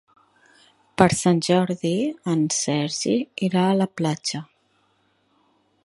Per 1.01 1.07
Sant 1.19 1.41
Jordi 1.47 1.91
en 2.37 2.41
Sergi 2.61 3.15
irà 3.49 3.67
a 3.67 3.77
la 3.83 3.89
platja. 4.01 4.43